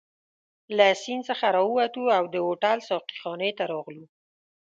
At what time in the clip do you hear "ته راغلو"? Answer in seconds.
3.57-4.05